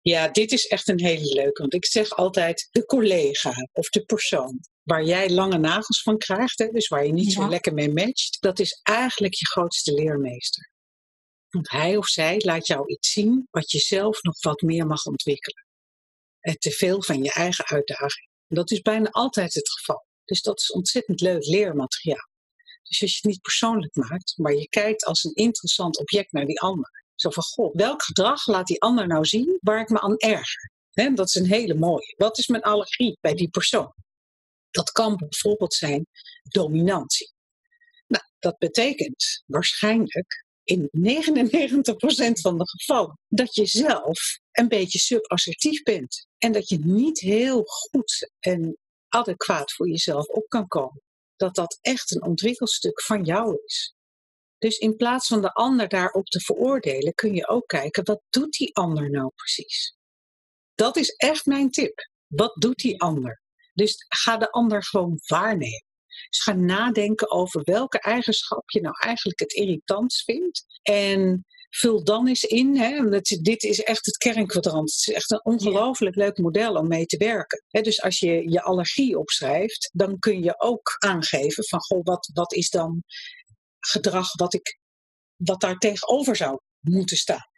[0.03, 1.61] Ja, dit is echt een hele leuke.
[1.61, 6.59] Want ik zeg altijd de collega of de persoon waar jij lange nagels van krijgt,
[6.59, 10.72] hè, dus waar je niet zo lekker mee matcht, dat is eigenlijk je grootste leermeester.
[11.53, 15.05] Want hij of zij laat jou iets zien wat je zelf nog wat meer mag
[15.05, 15.67] ontwikkelen.
[16.41, 18.29] En te veel van je eigen uitdaging.
[18.49, 20.07] Dat is bijna altijd het geval.
[20.25, 22.29] Dus dat is ontzettend leuk leermateriaal.
[22.83, 26.47] Dus als je het niet persoonlijk maakt, maar je kijkt als een interessant object naar
[26.47, 26.91] die ander.
[27.15, 30.71] Zo van, goh, welk gedrag laat die ander nou zien waar ik me aan erger?
[30.91, 32.15] Hè, dat is een hele mooie.
[32.17, 33.95] Wat is mijn allergie bij die persoon?
[34.71, 36.07] Dat kan bijvoorbeeld zijn
[36.43, 37.33] dominantie.
[38.07, 45.83] Nou, dat betekent waarschijnlijk in 99% van de gevallen dat je zelf een beetje subassertief
[45.83, 46.27] bent.
[46.39, 51.03] En dat je niet heel goed en adequaat voor jezelf op kan komen.
[51.37, 53.95] Dat dat echt een ontwikkelstuk van jou is.
[54.59, 58.53] Dus in plaats van de ander daarop te veroordelen, kun je ook kijken, wat doet
[58.53, 59.97] die ander nou precies?
[60.75, 62.11] Dat is echt mijn tip.
[62.27, 63.43] Wat doet die ander?
[63.73, 65.85] Dus ga de ander gewoon waarnemen.
[66.29, 70.65] Dus ga nadenken over welke eigenschap je nou eigenlijk het irritantst vindt.
[70.83, 74.91] En vul dan eens in, hè, dit is echt het kernkwadrant.
[74.91, 77.65] Het is echt een ongelooflijk leuk model om mee te werken.
[77.69, 82.31] Hè, dus als je je allergie opschrijft, dan kun je ook aangeven van, goh, wat,
[82.33, 83.03] wat is dan
[83.79, 84.79] gedrag wat, ik,
[85.37, 87.51] wat daar tegenover zou moeten staan.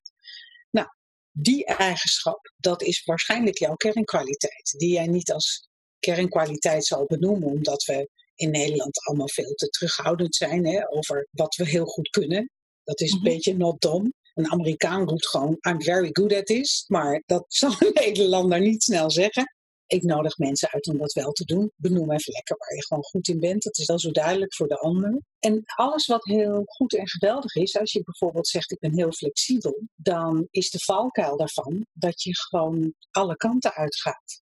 [0.71, 0.87] Nou,
[1.31, 7.85] die eigenschap, dat is waarschijnlijk jouw kernkwaliteit, die jij niet als kernkwaliteit zal benoemen, omdat
[7.85, 12.51] we in Nederland allemaal veel te terughoudend zijn hè, over wat we heel goed kunnen.
[12.85, 13.29] Dat is een mhm.
[13.29, 14.13] beetje not done.
[14.35, 16.85] Een Amerikaan roept gewoon, I'm very good at this.
[16.87, 19.45] Maar dat zal een Nederlander niet snel zeggen.
[19.87, 21.73] Ik nodig mensen uit om dat wel te doen.
[21.77, 23.63] Benoem even lekker waar je gewoon goed in bent.
[23.63, 25.23] Dat is wel zo duidelijk voor de ander.
[25.39, 29.13] En alles wat heel goed en geweldig is, als je bijvoorbeeld zegt ik ben heel
[29.13, 34.43] flexibel, dan is de valkuil daarvan dat je gewoon alle kanten uitgaat.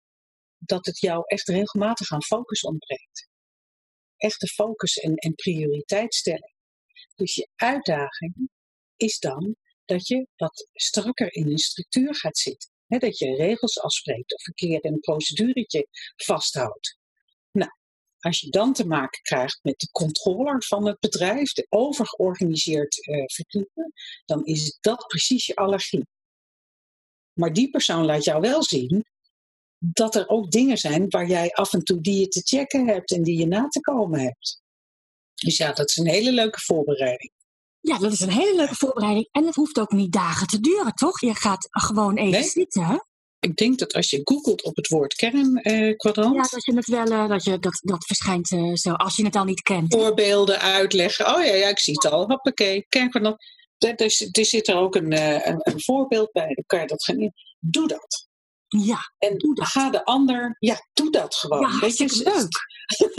[0.57, 3.27] Dat het jou echt regelmatig aan focus ontbreekt.
[4.17, 6.53] Echte focus en, en prioriteitsstelling.
[7.15, 8.49] Dus je uitdaging
[8.95, 14.33] is dan dat je wat strakker in een structuur gaat zitten dat je regels afspreekt
[14.33, 16.97] of een keer een proceduretje vasthoudt.
[17.51, 17.71] Nou,
[18.19, 23.23] als je dan te maken krijgt met de controller van het bedrijf, de overgeorganiseerd uh,
[24.25, 26.07] dan is dat precies je allergie.
[27.33, 29.05] Maar die persoon laat jou wel zien
[29.79, 33.11] dat er ook dingen zijn waar jij af en toe die je te checken hebt
[33.11, 34.61] en die je na te komen hebt.
[35.33, 37.31] Dus ja, dat is een hele leuke voorbereiding.
[37.79, 39.27] Ja, dat is een hele leuke voorbereiding.
[39.31, 41.21] En het hoeft ook niet dagen te duren, toch?
[41.21, 43.05] Je gaat gewoon even zitten.
[43.39, 46.35] Ik denk dat als je googelt op het woord kernkwadrant.
[46.35, 49.25] ja, dat je het wel, uh, dat, je, dat, dat verschijnt uh, zo, als je
[49.25, 49.93] het al niet kent.
[49.93, 51.35] Voorbeelden uitleggen.
[51.35, 52.27] Oh ja, ja ik zie het al.
[52.27, 53.43] Hoppakee, kernkwadrant.
[53.77, 53.95] Er,
[54.31, 56.53] er, zit er ook een, uh, een, een, voorbeeld bij.
[56.53, 57.31] Dan kan je dat gaan.
[57.59, 58.26] Doe dat.
[58.67, 59.67] Ja, en doe dat.
[59.67, 61.71] ga de ander, ja, doe dat gewoon.
[61.71, 62.57] Ja, Weet je, leuk.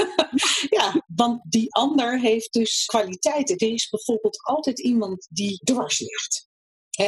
[0.78, 3.56] ja, want die ander heeft dus kwaliteiten.
[3.56, 6.48] Er is bijvoorbeeld altijd iemand die dwars ligt.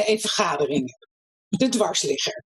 [0.07, 0.97] in vergaderingen.
[1.47, 2.45] De dwarsligger.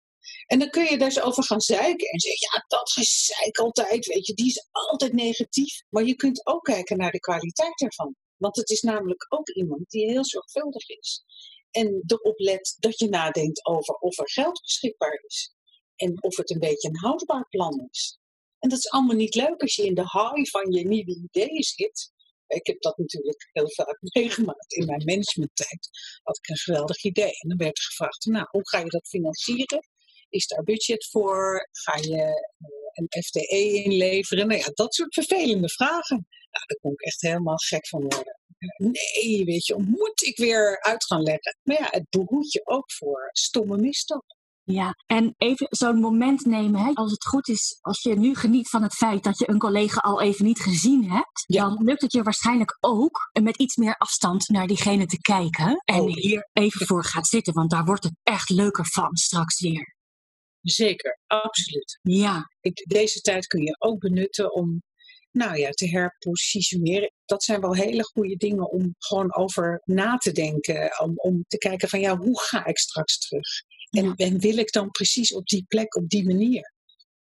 [0.45, 4.06] En dan kun je daar eens over gaan zeiken en zeggen, ja, dat gezeik altijd,
[4.06, 5.82] weet je, die is altijd negatief.
[5.89, 8.15] Maar je kunt ook kijken naar de kwaliteit ervan.
[8.38, 11.23] Want het is namelijk ook iemand die heel zorgvuldig is.
[11.71, 15.54] En erop let dat je nadenkt over of er geld beschikbaar is
[16.01, 18.19] en of het een beetje een houdbaar plan is.
[18.59, 21.63] En dat is allemaal niet leuk als je in de high van je nieuwe ideeën
[21.63, 22.11] zit.
[22.47, 24.73] Ik heb dat natuurlijk heel vaak meegemaakt.
[24.73, 25.89] In mijn managementtijd
[26.23, 27.31] had ik een geweldig idee.
[27.39, 29.89] En dan werd gevraagd, nou, hoe ga je dat financieren?
[30.29, 31.69] Is daar budget voor?
[31.71, 32.31] Ga je eh,
[32.93, 34.47] een FTE inleveren?
[34.47, 36.27] Nou ja, dat soort vervelende vragen.
[36.51, 38.39] Nou, daar kon ik echt helemaal gek van worden.
[38.77, 41.57] Nee, weet je, moet ik weer uit gaan leggen?
[41.63, 44.35] Maar ja, het behoedt je ook voor stomme misstappen.
[44.63, 48.69] Ja, en even zo'n moment nemen, hè, als het goed is, als je nu geniet
[48.69, 52.12] van het feit dat je een collega al even niet gezien hebt, dan lukt het
[52.12, 56.13] je waarschijnlijk ook met iets meer afstand naar diegene te kijken en oh.
[56.13, 59.95] hier even voor gaat zitten, want daar wordt het echt leuker van straks weer.
[60.62, 62.00] Zeker, absoluut.
[62.02, 62.50] Ja.
[62.60, 64.82] Ik, deze tijd kun je ook benutten om
[65.32, 67.12] nou ja, te herpositioneren.
[67.26, 71.00] Dat zijn wel hele goede dingen om gewoon over na te denken.
[71.00, 73.47] Om, om te kijken van ja, hoe ga ik straks terug?
[73.91, 76.73] En, en wil ik dan precies op die plek, op die manier?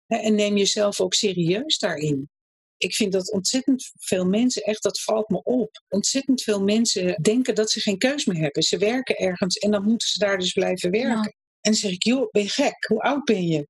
[0.08, 2.30] En neem jezelf ook serieus daarin.
[2.77, 5.84] Ik vind dat ontzettend veel mensen, echt dat valt me op.
[5.89, 8.63] Ontzettend veel mensen denken dat ze geen keus meer hebben.
[8.63, 11.36] Ze werken ergens en dan moeten ze daar dus blijven werken.
[11.62, 12.86] En dan zeg ik, joh, ben je gek?
[12.88, 13.67] Hoe oud ben je?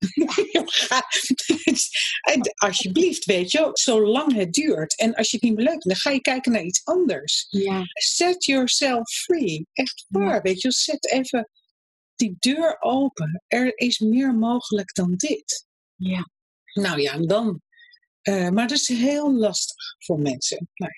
[2.33, 4.97] en alsjeblieft, weet je, zolang het duurt.
[4.97, 7.45] En als je het niet meer leuk vindt, dan ga je kijken naar iets anders.
[7.49, 7.83] Ja.
[7.93, 9.67] Set yourself free.
[9.73, 10.71] Echt waar, weet je.
[10.71, 11.49] Zet even
[12.17, 13.43] die deur open.
[13.47, 15.67] Er is meer mogelijk dan dit.
[15.95, 16.29] Ja.
[16.73, 17.61] Nou ja, en dan.
[18.23, 20.69] Uh, maar dat is heel lastig voor mensen.
[20.73, 20.91] Nou.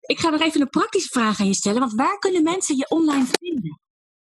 [0.00, 1.80] Ik ga nog even een praktische vraag aan je stellen.
[1.80, 3.80] Want waar kunnen mensen je online vinden?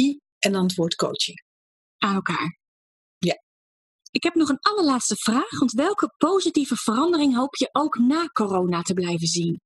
[0.00, 1.42] I en dan het woord coaching.
[1.98, 2.58] Aan elkaar.
[4.10, 5.58] Ik heb nog een allerlaatste vraag.
[5.58, 9.60] Want welke positieve verandering hoop je ook na corona te blijven zien?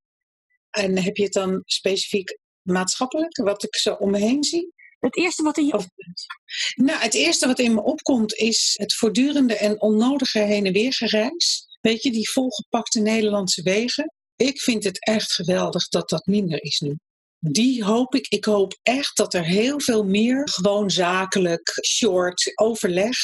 [0.70, 4.72] En heb je het dan specifiek maatschappelijk, wat ik zo om me heen zie?
[4.98, 6.26] Het eerste wat in je opkomt?
[6.74, 10.92] Nou, het eerste wat in me opkomt is het voortdurende en onnodige heen en weer
[10.92, 11.66] gereis.
[11.81, 14.12] Weet je, die volgepakte Nederlandse wegen.
[14.37, 16.96] Ik vind het echt geweldig dat dat minder is nu.
[17.38, 18.26] Die hoop ik.
[18.28, 23.16] Ik hoop echt dat er heel veel meer gewoon zakelijk, short overleg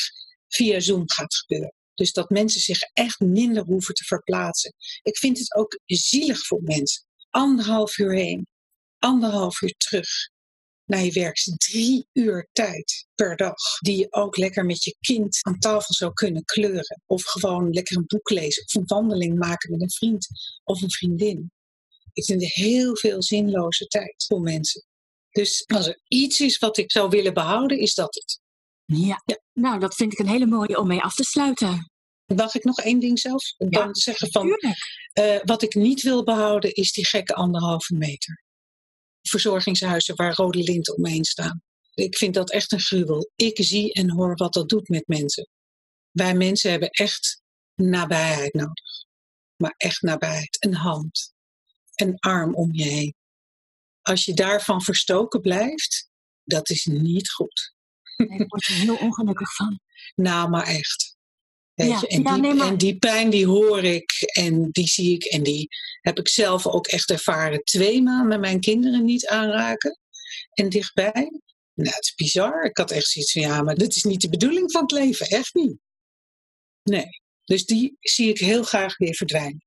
[0.49, 1.75] via Zoom gaat gebeuren.
[1.95, 4.75] Dus dat mensen zich echt minder hoeven te verplaatsen.
[5.03, 7.05] Ik vind het ook zielig voor mensen.
[7.31, 8.47] Anderhalf uur heen,
[8.99, 10.09] anderhalf uur terug
[10.85, 11.37] naar je werk.
[11.57, 13.79] Drie uur tijd per dag.
[13.81, 17.03] Die je ook lekker met je kind aan tafel zou kunnen kleuren.
[17.07, 18.63] Of gewoon lekker een boek lezen.
[18.65, 20.27] Of een wandeling maken met een vriend
[20.65, 21.51] of een vriendin.
[22.13, 24.85] Ik vind het heel veel zinloze tijd voor mensen.
[25.31, 28.41] Dus als er iets is wat ik zou willen behouden, is dat het.
[28.93, 29.23] Ja.
[29.25, 29.41] ja.
[29.53, 31.91] nou dat vind ik een hele mooie om mee af te sluiten.
[32.35, 33.43] Mag ik nog één ding zelf?
[33.57, 38.43] Dan zeggen van, uh, wat ik niet wil behouden is die gekke anderhalve meter.
[39.23, 41.63] Verzorgingshuizen waar rode linten omheen staan.
[41.95, 43.31] Ik vind dat echt een gruwel.
[43.37, 45.49] Ik zie en hoor wat dat doet met mensen.
[46.11, 47.43] Wij mensen hebben echt
[47.75, 49.07] nabijheid nodig.
[49.57, 50.57] Maar echt nabijheid.
[50.61, 51.33] Een hand.
[51.95, 53.15] Een arm om je heen.
[54.03, 56.11] Als je daarvan verstoken blijft,
[56.45, 57.77] dat is niet goed.
[58.27, 59.81] Daar word je heel ongelukkig van.
[60.15, 61.17] Nou, maar echt.
[61.75, 62.07] Weet je?
[62.07, 65.69] En, die, en die pijn die hoor ik en die zie ik en die
[66.01, 67.65] heb ik zelf ook echt ervaren.
[67.65, 69.99] Twee maanden mijn kinderen niet aanraken
[70.53, 71.41] en dichtbij.
[71.75, 72.65] Nou, het is bizar.
[72.65, 75.27] Ik had echt zoiets van ja, maar dit is niet de bedoeling van het leven,
[75.27, 75.79] echt niet.
[76.83, 77.21] Nee.
[77.45, 79.65] Dus die zie ik heel graag weer verdwijnen.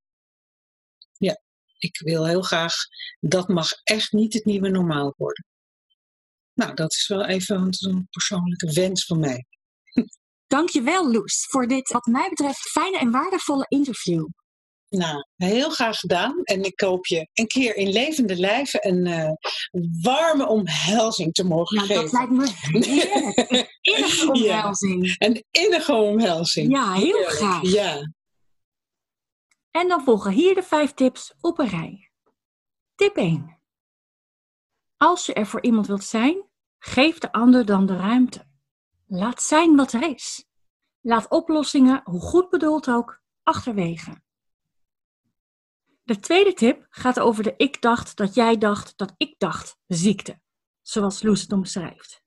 [1.18, 1.42] Ja,
[1.78, 2.74] ik wil heel graag,
[3.20, 5.46] dat mag echt niet het nieuwe normaal worden.
[6.54, 9.46] Nou, dat is wel even een persoonlijke wens van mij.
[10.48, 14.28] Dankjewel, Loes, voor dit, wat mij betreft, fijne en waardevolle interview.
[14.90, 16.44] Nou, heel graag gedaan.
[16.44, 19.32] En ik hoop je een keer in levende lijven een uh,
[20.02, 22.04] warme omhelzing te mogen nou, geven.
[22.04, 23.52] Dat lijkt me heerlijk.
[23.52, 25.08] Een innige omhelzing.
[25.08, 26.72] Ja, een innige omhelzing.
[26.72, 27.30] Ja, heel heerlijk.
[27.30, 27.62] graag.
[27.62, 28.12] Ja.
[29.72, 32.12] En dan volgen hier de vijf tips op een rij.
[32.96, 33.61] Tip 1.
[35.02, 36.44] Als je er voor iemand wilt zijn,
[36.80, 38.46] geef de ander dan de ruimte.
[39.08, 40.46] Laat zijn wat er is.
[41.00, 44.22] Laat oplossingen, hoe goed bedoeld ook, achterwege.
[46.04, 50.42] De tweede tip gaat over de ik dacht dat jij dacht dat ik dacht ziekte,
[50.82, 52.24] zoals Loes het omschrijft.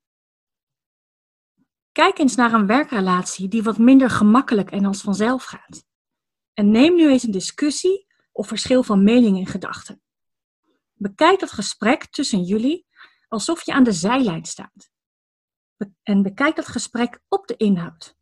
[1.93, 5.85] Kijk eens naar een werkrelatie die wat minder gemakkelijk en als vanzelf gaat.
[6.53, 10.04] En neem nu eens een discussie of verschil van mening en gedachten.
[10.95, 12.87] Bekijk dat gesprek tussen jullie
[13.29, 14.93] alsof je aan de zijlijn staat.
[16.03, 18.17] En bekijk dat gesprek op de inhoud.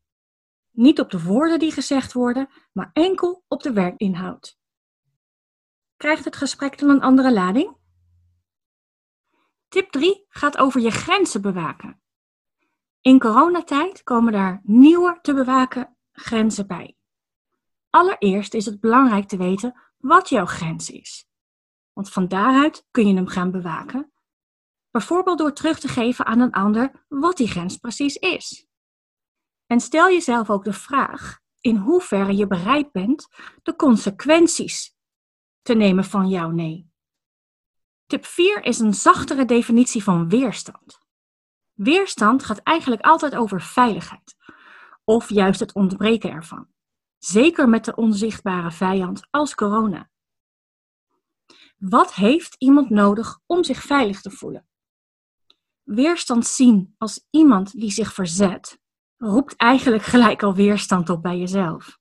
[0.70, 4.58] Niet op de woorden die gezegd worden, maar enkel op de werkinhoud.
[5.96, 7.76] Krijgt het gesprek dan een andere lading?
[9.68, 12.02] Tip 3 gaat over je grenzen bewaken.
[13.00, 16.96] In coronatijd komen daar nieuwe te bewaken grenzen bij.
[17.90, 21.26] Allereerst is het belangrijk te weten wat jouw grens is.
[21.92, 24.12] Want van daaruit kun je hem gaan bewaken.
[24.90, 28.66] Bijvoorbeeld door terug te geven aan een ander wat die grens precies is.
[29.66, 33.28] En stel jezelf ook de vraag in hoeverre je bereid bent
[33.62, 34.96] de consequenties
[35.62, 36.90] te nemen van jouw nee.
[38.06, 40.98] Tip 4 is een zachtere definitie van weerstand.
[41.72, 44.36] Weerstand gaat eigenlijk altijd over veiligheid,
[45.04, 46.68] of juist het ontbreken ervan.
[47.18, 50.10] Zeker met de onzichtbare vijand als corona.
[51.88, 54.66] Wat heeft iemand nodig om zich veilig te voelen?
[55.82, 58.78] Weerstand zien als iemand die zich verzet,
[59.16, 61.98] roept eigenlijk gelijk al weerstand op bij jezelf.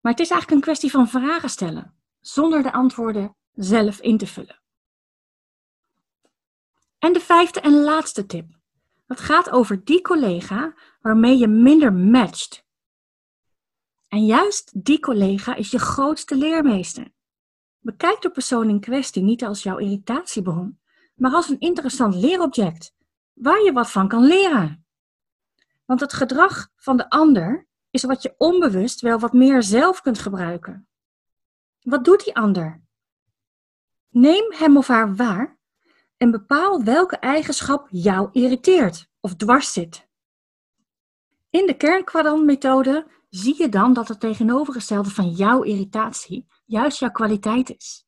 [0.00, 4.26] Maar het is eigenlijk een kwestie van vragen stellen, zonder de antwoorden zelf in te
[4.26, 4.60] vullen.
[6.98, 8.58] En de vijfde en laatste tip.
[9.06, 12.64] Dat gaat over die collega waarmee je minder matcht.
[14.08, 17.13] En juist die collega is je grootste leermeester.
[17.84, 20.80] Bekijk de persoon in kwestie niet als jouw irritatiebron,
[21.14, 22.94] maar als een interessant leerobject,
[23.32, 24.86] waar je wat van kan leren.
[25.84, 30.18] Want het gedrag van de ander is wat je onbewust wel wat meer zelf kunt
[30.18, 30.88] gebruiken.
[31.80, 32.82] Wat doet die ander?
[34.08, 35.58] Neem hem of haar waar
[36.16, 40.08] en bepaal welke eigenschap jou irriteert of dwars zit.
[41.50, 47.76] In de kernkwadrantmethode zie je dan dat het tegenovergestelde van jouw irritatie juist jouw kwaliteit
[47.76, 48.06] is.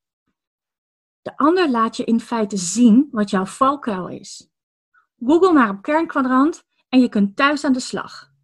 [1.22, 4.50] De ander laat je in feite zien wat jouw valkuil is.
[5.18, 8.34] Google maar op kernkwadrant en je kunt thuis aan de slag.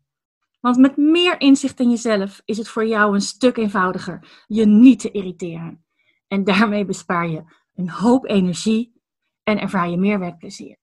[0.61, 5.01] Want met meer inzicht in jezelf is het voor jou een stuk eenvoudiger je niet
[5.01, 5.85] te irriteren.
[6.29, 7.45] En daarmee bespaar je
[7.75, 9.03] een hoop energie
[9.43, 10.79] en ervaar je meer werkplezier.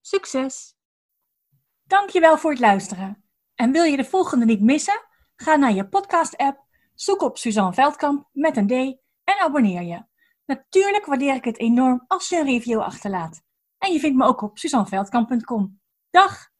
[0.00, 0.76] Succes!
[1.82, 3.24] Dankjewel voor het luisteren.
[3.54, 5.00] En wil je de volgende niet missen?
[5.36, 6.61] Ga naar je podcast-app,
[7.02, 8.72] zoek op Suzanne Veldkamp met een D
[9.24, 10.04] en abonneer je.
[10.46, 13.42] Natuurlijk waardeer ik het enorm als je een review achterlaat.
[13.78, 15.80] En je vindt me ook op suzanneveldkamp.com.
[16.10, 16.50] Dag!